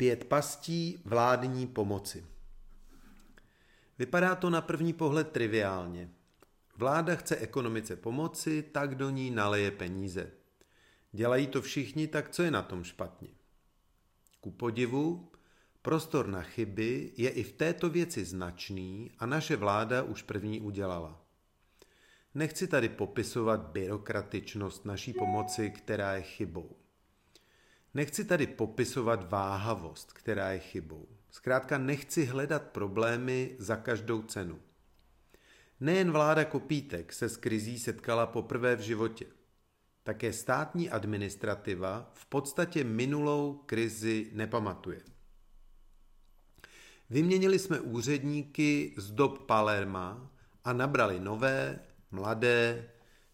Pět 0.00 0.24
pastí 0.24 1.02
vládní 1.04 1.66
pomoci. 1.66 2.26
Vypadá 3.98 4.34
to 4.34 4.50
na 4.50 4.60
první 4.60 4.92
pohled 4.92 5.28
triviálně. 5.32 6.10
Vláda 6.76 7.16
chce 7.16 7.36
ekonomice 7.36 7.96
pomoci, 7.96 8.62
tak 8.62 8.94
do 8.94 9.10
ní 9.10 9.30
naleje 9.30 9.70
peníze. 9.70 10.30
Dělají 11.12 11.46
to 11.46 11.62
všichni, 11.62 12.06
tak 12.06 12.28
co 12.28 12.42
je 12.42 12.50
na 12.50 12.62
tom 12.62 12.84
špatně? 12.84 13.28
Ku 14.40 14.50
podivu, 14.50 15.32
prostor 15.82 16.28
na 16.28 16.42
chyby 16.42 17.12
je 17.16 17.30
i 17.30 17.42
v 17.42 17.52
této 17.52 17.90
věci 17.90 18.24
značný 18.24 19.10
a 19.18 19.26
naše 19.26 19.56
vláda 19.56 20.02
už 20.02 20.22
první 20.22 20.60
udělala. 20.60 21.22
Nechci 22.34 22.68
tady 22.68 22.88
popisovat 22.88 23.60
byrokratičnost 23.60 24.84
naší 24.84 25.12
pomoci, 25.12 25.70
která 25.70 26.14
je 26.14 26.22
chybou. 26.22 26.76
Nechci 27.94 28.24
tady 28.24 28.46
popisovat 28.46 29.30
váhavost, 29.30 30.12
která 30.12 30.52
je 30.52 30.58
chybou. 30.58 31.08
Zkrátka 31.30 31.78
nechci 31.78 32.24
hledat 32.24 32.62
problémy 32.62 33.56
za 33.58 33.76
každou 33.76 34.22
cenu. 34.22 34.58
Nejen 35.80 36.10
vláda 36.12 36.44
Kopítek 36.44 37.12
se 37.12 37.28
s 37.28 37.36
krizí 37.36 37.78
setkala 37.78 38.26
poprvé 38.26 38.76
v 38.76 38.80
životě. 38.80 39.26
Také 40.02 40.32
státní 40.32 40.90
administrativa 40.90 42.10
v 42.14 42.26
podstatě 42.26 42.84
minulou 42.84 43.62
krizi 43.66 44.30
nepamatuje. 44.32 45.00
Vyměnili 47.10 47.58
jsme 47.58 47.80
úředníky 47.80 48.94
z 48.96 49.10
dob 49.10 49.46
Palerma 49.46 50.30
a 50.64 50.72
nabrali 50.72 51.20
nové, 51.20 51.80
mladé, 52.10 52.90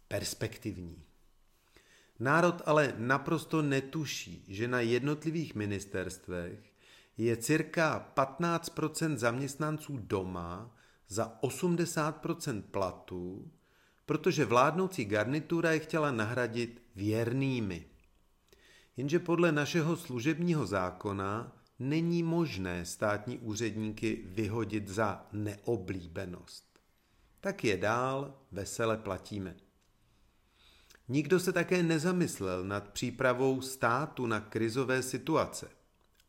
perspektivní. 0.09 1.04
Národ 2.19 2.63
ale 2.67 2.95
naprosto 2.99 3.63
netuší, 3.63 4.45
že 4.49 4.69
na 4.69 4.81
jednotlivých 4.81 5.55
ministerstvech 5.55 6.59
je 7.17 7.37
cirka 7.37 8.13
15% 8.17 9.17
zaměstnanců 9.17 9.99
doma 9.99 10.77
za 11.09 11.39
80% 11.43 12.63
platů, 12.63 13.51
protože 14.07 14.45
vládnoucí 14.45 15.05
garnitura 15.05 15.73
je 15.73 15.79
chtěla 15.79 16.11
nahradit 16.11 16.83
věrnými. 16.97 17.87
Jenže 18.97 19.19
podle 19.19 19.53
našeho 19.53 19.97
služebního 19.97 20.67
zákona 20.67 21.53
není 21.79 22.23
možné 22.23 22.85
státní 22.85 23.39
úředníky 23.39 24.23
vyhodit 24.27 24.89
za 24.89 25.27
neoblíbenost. 25.33 26.79
Tak 27.41 27.65
je 27.65 27.77
dál 27.77 28.35
vesele 28.53 28.97
platíme. 28.97 29.57
Nikdo 31.09 31.41
se 31.41 31.53
také 31.53 31.83
nezamyslel 31.83 32.65
nad 32.65 32.89
přípravou 32.89 33.61
státu 33.61 34.27
na 34.27 34.41
krizové 34.41 35.03
situace, 35.03 35.71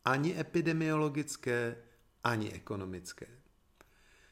ani 0.06 0.40
epidemiologické, 0.40 1.78
ani 2.24 2.52
ekonomické. 2.52 3.28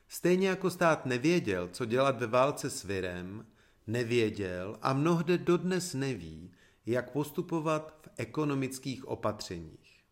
Stejně 0.07 0.47
jako 0.47 0.69
stát 0.69 1.05
nevěděl, 1.05 1.67
co 1.67 1.85
dělat 1.85 2.19
ve 2.19 2.27
válce 2.27 2.69
s 2.69 2.83
virem, 2.83 3.45
nevěděl 3.87 4.77
a 4.81 4.93
mnohde 4.93 5.37
dodnes 5.37 5.93
neví, 5.93 6.51
jak 6.85 7.11
postupovat 7.11 7.99
v 8.01 8.07
ekonomických 8.17 9.07
opatřeních. 9.07 10.03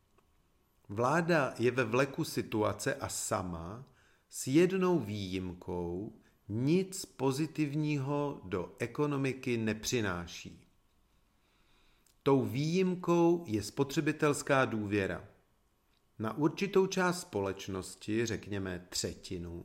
Vláda 0.90 1.54
je 1.60 1.72
ve 1.72 1.84
vleku 1.84 2.24
situace 2.24 2.96
a 2.96 3.10
sama, 3.10 3.86
s 4.30 4.48
jednou 4.48 5.00
výjimkou, 5.00 6.21
nic 6.54 7.06
pozitivního 7.06 8.42
do 8.44 8.76
ekonomiky 8.80 9.58
nepřináší. 9.58 10.68
Tou 12.24 12.46
výjimkou 12.46 13.44
je 13.48 13.64
spotřebitelská 13.64 14.66
důvěra. 14.66 15.28
Na 16.20 16.38
určitou 16.38 16.88
část 16.88 17.22
společnosti, 17.22 18.26
řekněme 18.26 18.88
třetinu, 18.90 19.64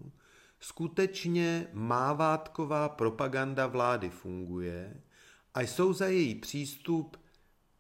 skutečně 0.61 1.67
mávátková 1.73 2.89
propaganda 2.89 3.67
vlády 3.67 4.11
funguje 4.11 5.03
a 5.55 5.61
jsou 5.61 5.93
za 5.93 6.07
její 6.07 6.35
přístup 6.35 7.17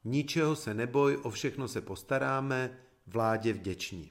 ničeho 0.04 0.56
se 0.56 0.75
neboj, 0.75 1.19
o 1.22 1.31
všechno 1.31 1.69
se 1.69 1.81
postaráme, 1.81 2.78
vládě 3.06 3.52
vděční. 3.52 4.10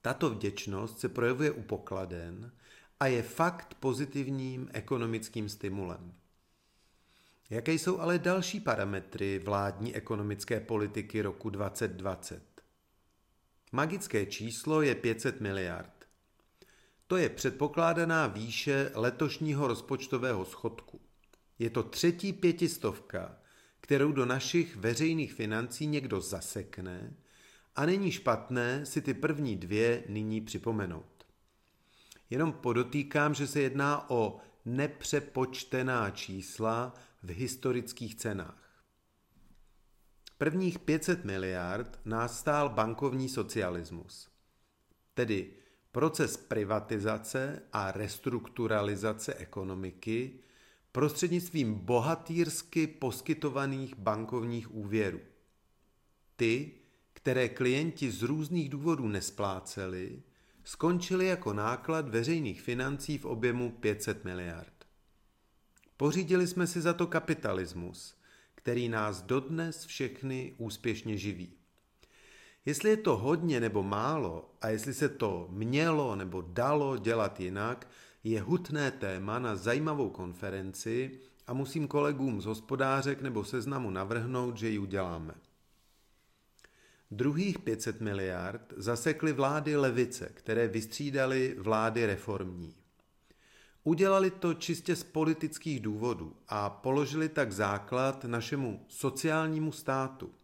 Tato 0.00 0.30
vděčnost 0.30 0.98
se 0.98 1.08
projevuje 1.08 1.50
u 1.50 1.62
pokladen 1.62 2.52
a 3.02 3.06
je 3.06 3.22
fakt 3.22 3.74
pozitivním 3.74 4.70
ekonomickým 4.72 5.48
stimulem. 5.48 6.12
Jaké 7.50 7.72
jsou 7.72 7.98
ale 8.00 8.18
další 8.18 8.60
parametry 8.60 9.38
vládní 9.38 9.94
ekonomické 9.94 10.60
politiky 10.60 11.22
roku 11.22 11.50
2020? 11.50 12.42
Magické 13.72 14.26
číslo 14.26 14.82
je 14.82 14.94
500 14.94 15.40
miliard. 15.40 16.04
To 17.06 17.16
je 17.16 17.28
předpokládaná 17.28 18.26
výše 18.26 18.90
letošního 18.94 19.66
rozpočtového 19.66 20.44
schodku. 20.44 21.00
Je 21.58 21.70
to 21.70 21.82
třetí 21.82 22.32
pětistovka, 22.32 23.38
kterou 23.80 24.12
do 24.12 24.26
našich 24.26 24.76
veřejných 24.76 25.32
financí 25.32 25.86
někdo 25.86 26.20
zasekne 26.20 27.16
a 27.76 27.86
není 27.86 28.10
špatné 28.10 28.86
si 28.86 29.02
ty 29.02 29.14
první 29.14 29.56
dvě 29.56 30.04
nyní 30.08 30.40
připomenout. 30.40 31.21
Jenom 32.32 32.52
podotýkám, 32.52 33.34
že 33.34 33.46
se 33.46 33.60
jedná 33.60 34.10
o 34.10 34.40
nepřepočtená 34.64 36.10
čísla 36.10 36.94
v 37.22 37.30
historických 37.30 38.14
cenách. 38.14 38.82
Prvních 40.38 40.78
500 40.78 41.24
miliard 41.24 42.00
nás 42.04 42.44
bankovní 42.68 43.28
socialismus, 43.28 44.30
tedy 45.14 45.50
proces 45.90 46.36
privatizace 46.36 47.62
a 47.72 47.92
restrukturalizace 47.92 49.34
ekonomiky 49.34 50.40
prostřednictvím 50.92 51.74
bohatýrsky 51.74 52.86
poskytovaných 52.86 53.96
bankovních 53.98 54.74
úvěrů. 54.74 55.20
Ty, 56.36 56.72
které 57.12 57.48
klienti 57.48 58.10
z 58.10 58.22
různých 58.22 58.68
důvodů 58.68 59.08
nespláceli, 59.08 60.22
skončily 60.64 61.26
jako 61.26 61.52
náklad 61.52 62.08
veřejných 62.08 62.62
financí 62.62 63.18
v 63.18 63.24
objemu 63.24 63.70
500 63.70 64.24
miliard. 64.24 64.72
Pořídili 65.96 66.46
jsme 66.46 66.66
si 66.66 66.80
za 66.80 66.92
to 66.92 67.06
kapitalismus, 67.06 68.14
který 68.54 68.88
nás 68.88 69.22
dodnes 69.22 69.84
všechny 69.84 70.54
úspěšně 70.58 71.16
živí. 71.16 71.52
Jestli 72.66 72.90
je 72.90 72.96
to 72.96 73.16
hodně 73.16 73.60
nebo 73.60 73.82
málo 73.82 74.54
a 74.60 74.68
jestli 74.68 74.94
se 74.94 75.08
to 75.08 75.48
mělo 75.50 76.16
nebo 76.16 76.44
dalo 76.46 76.96
dělat 76.96 77.40
jinak, 77.40 77.90
je 78.24 78.40
hutné 78.40 78.90
téma 78.90 79.38
na 79.38 79.56
zajímavou 79.56 80.10
konferenci 80.10 81.20
a 81.46 81.52
musím 81.52 81.88
kolegům 81.88 82.40
z 82.40 82.44
hospodářek 82.44 83.22
nebo 83.22 83.44
seznamu 83.44 83.90
navrhnout, 83.90 84.56
že 84.56 84.68
ji 84.68 84.78
uděláme. 84.78 85.34
Druhých 87.14 87.58
500 87.58 88.00
miliard 88.00 88.72
zasekly 88.76 89.32
vlády 89.32 89.76
levice, 89.76 90.30
které 90.34 90.68
vystřídaly 90.68 91.56
vlády 91.58 92.06
reformní. 92.06 92.74
Udělali 93.84 94.30
to 94.30 94.54
čistě 94.54 94.96
z 94.96 95.02
politických 95.02 95.80
důvodů 95.80 96.36
a 96.48 96.70
položili 96.70 97.28
tak 97.28 97.52
základ 97.52 98.24
našemu 98.24 98.84
sociálnímu 98.88 99.72
státu. 99.72 100.34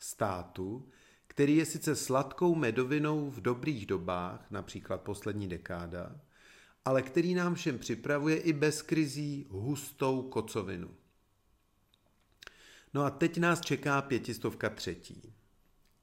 Státu, 0.00 0.88
který 1.26 1.56
je 1.56 1.66
sice 1.66 1.96
sladkou 1.96 2.54
medovinou 2.54 3.30
v 3.30 3.40
dobrých 3.40 3.86
dobách, 3.86 4.46
například 4.50 5.00
poslední 5.00 5.48
dekáda, 5.48 6.20
ale 6.84 7.02
který 7.02 7.34
nám 7.34 7.54
všem 7.54 7.78
připravuje 7.78 8.36
i 8.36 8.52
bez 8.52 8.82
krizí 8.82 9.46
hustou 9.50 10.22
kocovinu. 10.22 10.90
No 12.94 13.02
a 13.02 13.10
teď 13.10 13.38
nás 13.38 13.60
čeká 13.60 14.02
pětistovka 14.02 14.70
třetí. 14.70 15.34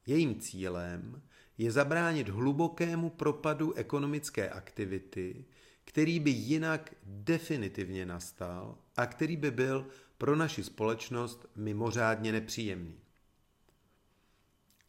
Jejím 0.10 0.40
cílem 0.40 1.22
je 1.58 1.72
zabránit 1.72 2.30
hlubokému 2.30 3.10
propadu 3.10 3.74
ekonomické 3.74 4.50
aktivity, 4.50 5.46
který 5.86 6.20
by 6.20 6.32
jinak 6.32 6.96
definitivně 7.04 8.06
nastal 8.06 8.78
a 8.98 9.06
který 9.06 9.38
by 9.38 9.52
byl 9.52 9.88
pro 10.18 10.36
naši 10.36 10.64
společnost 10.64 11.46
mimořádně 11.56 12.32
nepříjemný. 12.32 13.00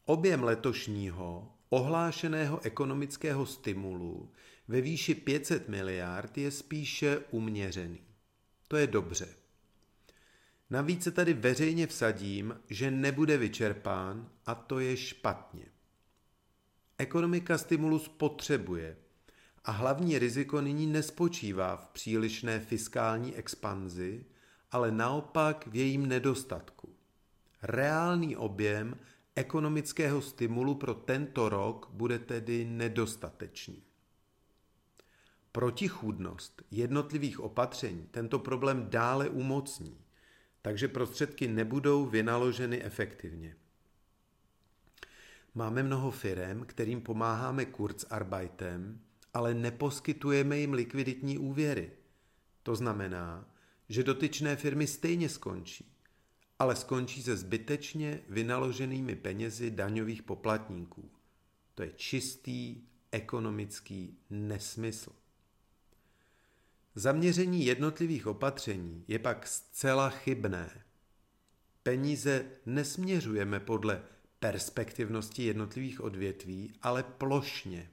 Objem 0.04 0.42
letošního 0.42 1.52
ohlášeného 1.68 2.60
ekonomického 2.64 3.46
stimulu 3.46 4.32
ve 4.68 4.80
výši 4.80 5.14
500 5.14 5.68
miliard 5.68 6.38
je 6.38 6.50
spíše 6.50 7.18
uměřený. 7.30 8.00
To 8.68 8.76
je 8.76 8.86
dobře. 8.86 9.28
Navíc 10.70 11.02
se 11.02 11.10
tady 11.10 11.34
veřejně 11.34 11.86
vsadím, 11.86 12.60
že 12.68 12.90
nebude 12.90 13.38
vyčerpán 13.38 14.28
a 14.46 14.54
to 14.54 14.78
je 14.78 14.96
špatně. 14.96 15.66
Ekonomika 16.98 17.58
stimulus 17.58 18.08
potřebuje 18.08 18.96
a 19.64 19.70
hlavní 19.70 20.18
riziko 20.18 20.60
nyní 20.60 20.86
nespočívá 20.86 21.76
v 21.76 21.86
přílišné 21.86 22.60
fiskální 22.60 23.36
expanzi, 23.36 24.26
ale 24.70 24.90
naopak 24.90 25.66
v 25.66 25.76
jejím 25.76 26.06
nedostatku. 26.06 26.94
Reálný 27.62 28.36
objem 28.36 28.96
ekonomického 29.34 30.22
stimulu 30.22 30.74
pro 30.74 30.94
tento 30.94 31.48
rok 31.48 31.88
bude 31.92 32.18
tedy 32.18 32.64
nedostatečný. 32.64 33.82
Protichůdnost 35.52 36.62
jednotlivých 36.70 37.40
opatření 37.40 38.06
tento 38.10 38.38
problém 38.38 38.86
dále 38.90 39.28
umocní, 39.28 39.98
takže 40.62 40.88
prostředky 40.88 41.48
nebudou 41.48 42.06
vynaloženy 42.06 42.82
efektivně. 42.82 43.56
Máme 45.54 45.82
mnoho 45.82 46.10
firem, 46.10 46.64
kterým 46.66 47.00
pomáháme 47.00 47.64
Kurzarbeitem, 47.64 49.00
ale 49.34 49.54
neposkytujeme 49.54 50.58
jim 50.58 50.72
likviditní 50.72 51.38
úvěry. 51.38 51.90
To 52.62 52.76
znamená, 52.76 53.54
že 53.88 54.02
dotyčné 54.02 54.56
firmy 54.56 54.86
stejně 54.86 55.28
skončí, 55.28 55.92
ale 56.58 56.76
skončí 56.76 57.22
se 57.22 57.36
zbytečně 57.36 58.20
vynaloženými 58.28 59.16
penězi 59.16 59.70
daňových 59.70 60.22
poplatníků. 60.22 61.10
To 61.74 61.82
je 61.82 61.90
čistý 61.96 62.82
ekonomický 63.12 64.18
nesmysl. 64.30 65.12
Zaměření 66.94 67.64
jednotlivých 67.64 68.26
opatření 68.26 69.04
je 69.08 69.18
pak 69.18 69.46
zcela 69.46 70.10
chybné. 70.10 70.84
Peníze 71.82 72.46
nesměřujeme 72.66 73.60
podle 73.60 74.02
perspektivnosti 74.40 75.42
jednotlivých 75.42 76.00
odvětví, 76.00 76.72
ale 76.82 77.02
plošně. 77.02 77.90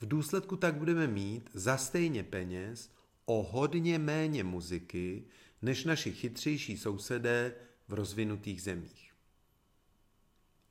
V 0.00 0.08
důsledku 0.08 0.56
tak 0.56 0.74
budeme 0.74 1.06
mít 1.06 1.50
za 1.54 1.76
stejně 1.76 2.22
peněz 2.22 2.90
o 3.24 3.42
hodně 3.42 3.98
méně 3.98 4.44
muziky 4.44 5.24
než 5.62 5.84
naši 5.84 6.12
chytřejší 6.12 6.78
sousedé 6.78 7.54
v 7.88 7.94
rozvinutých 7.94 8.62
zemích. 8.62 9.12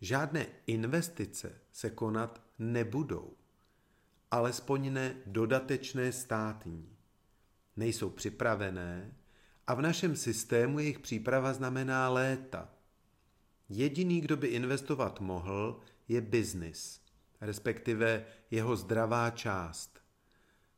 Žádné 0.02 0.48
investice 0.68 1.62
se 1.72 1.90
konat 1.90 2.44
nebudou, 2.60 3.34
alespoň 4.32 4.94
ne 4.94 5.16
dodatečné 5.26 6.12
státní. 6.12 6.99
Nejsou 7.80 8.10
připravené 8.10 9.12
a 9.68 9.74
v 9.74 9.82
našem 9.82 10.16
systému 10.16 10.80
jejich 10.80 11.00
příprava 11.00 11.54
znamená 11.54 12.10
léta. 12.10 12.70
Jediný, 13.70 14.22
kdo 14.22 14.38
by 14.38 14.48
investovat 14.48 15.20
mohl, 15.20 15.80
je 16.08 16.22
biznis, 16.22 17.02
respektive 17.42 18.26
jeho 18.52 18.76
zdravá 18.76 19.30
část. 19.30 20.00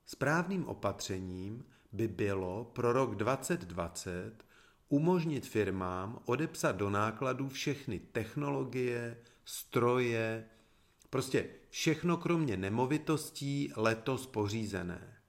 Správným 0.06 0.66
opatřením 0.66 1.66
by 1.92 2.08
bylo 2.08 2.66
pro 2.66 2.94
rok 2.94 3.16
2020 3.16 4.46
umožnit 4.90 5.46
firmám 5.46 6.20
odepsat 6.26 6.76
do 6.76 6.90
nákladů 6.90 7.50
všechny 7.50 8.00
technologie, 8.00 9.18
stroje, 9.46 10.46
prostě 11.10 11.50
všechno 11.70 12.18
kromě 12.18 12.58
nemovitostí 12.58 13.74
letos 13.76 14.28
pořízené. 14.28 15.21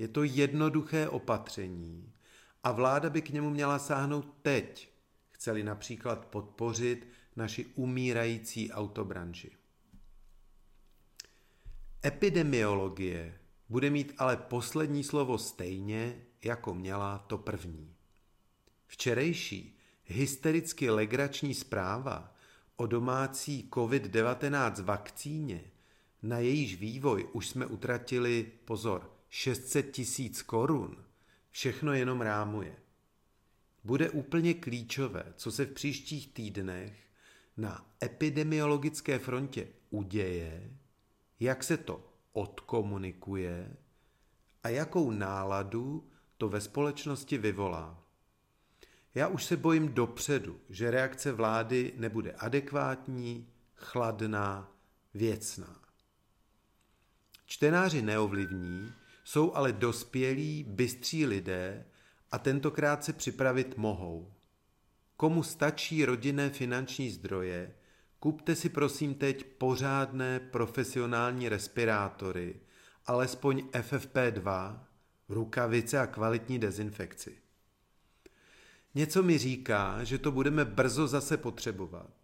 Je 0.00 0.08
to 0.08 0.22
jednoduché 0.22 1.08
opatření 1.08 2.12
a 2.62 2.72
vláda 2.72 3.10
by 3.10 3.22
k 3.22 3.30
němu 3.30 3.50
měla 3.50 3.78
sáhnout 3.78 4.34
teď, 4.42 4.92
chceli 5.30 5.62
například 5.62 6.26
podpořit 6.26 7.08
naši 7.36 7.66
umírající 7.74 8.72
autobranži. 8.72 9.50
Epidemiologie 12.04 13.38
bude 13.68 13.90
mít 13.90 14.12
ale 14.18 14.36
poslední 14.36 15.04
slovo 15.04 15.38
stejně, 15.38 16.16
jako 16.44 16.74
měla 16.74 17.18
to 17.18 17.38
první. 17.38 17.94
Včerejší 18.86 19.78
hystericky 20.04 20.90
legrační 20.90 21.54
zpráva 21.54 22.34
o 22.76 22.86
domácí 22.86 23.68
COVID-19 23.70 24.82
vakcíně, 24.82 25.64
na 26.22 26.38
jejíž 26.38 26.76
vývoj 26.76 27.28
už 27.32 27.48
jsme 27.48 27.66
utratili, 27.66 28.52
pozor, 28.64 29.19
600 29.30 29.90
tisíc 29.90 30.42
korun, 30.42 31.04
všechno 31.50 31.92
jenom 31.92 32.20
rámuje. 32.20 32.76
Bude 33.84 34.10
úplně 34.10 34.54
klíčové, 34.54 35.34
co 35.36 35.52
se 35.52 35.64
v 35.64 35.72
příštích 35.72 36.32
týdnech 36.32 37.06
na 37.56 37.86
epidemiologické 38.02 39.18
frontě 39.18 39.68
uděje, 39.90 40.70
jak 41.40 41.64
se 41.64 41.76
to 41.76 42.12
odkomunikuje 42.32 43.76
a 44.62 44.68
jakou 44.68 45.10
náladu 45.10 46.10
to 46.38 46.48
ve 46.48 46.60
společnosti 46.60 47.38
vyvolá. 47.38 48.04
Já 49.14 49.28
už 49.28 49.44
se 49.44 49.56
bojím 49.56 49.94
dopředu, 49.94 50.60
že 50.68 50.90
reakce 50.90 51.32
vlády 51.32 51.92
nebude 51.96 52.32
adekvátní, 52.32 53.48
chladná, 53.74 54.72
věcná. 55.14 55.80
Čtenáři 57.46 58.02
neovlivní, 58.02 58.92
jsou 59.30 59.54
ale 59.54 59.72
dospělí, 59.72 60.64
bystří 60.68 61.26
lidé 61.26 61.86
a 62.30 62.38
tentokrát 62.38 63.04
se 63.04 63.12
připravit 63.12 63.76
mohou. 63.76 64.32
Komu 65.16 65.42
stačí 65.42 66.04
rodinné 66.04 66.50
finanční 66.50 67.10
zdroje, 67.10 67.74
kupte 68.20 68.56
si 68.56 68.68
prosím 68.68 69.14
teď 69.14 69.44
pořádné 69.44 70.40
profesionální 70.40 71.48
respirátory, 71.48 72.60
alespoň 73.06 73.68
FFP2, 73.72 74.78
rukavice 75.28 75.98
a 75.98 76.06
kvalitní 76.06 76.58
dezinfekci. 76.58 77.38
Něco 78.94 79.22
mi 79.22 79.38
říká, 79.38 80.04
že 80.04 80.18
to 80.18 80.32
budeme 80.32 80.64
brzo 80.64 81.06
zase 81.06 81.36
potřebovat. 81.36 82.14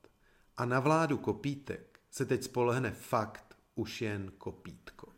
A 0.56 0.64
na 0.64 0.80
vládu 0.80 1.18
kopítek 1.18 2.00
se 2.10 2.24
teď 2.24 2.42
spolehne 2.42 2.90
fakt 2.90 3.56
už 3.74 4.02
jen 4.02 4.32
kopítko. 4.38 5.15